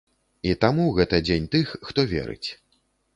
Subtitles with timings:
[0.51, 2.49] І таму гэта дзень тых, хто верыць.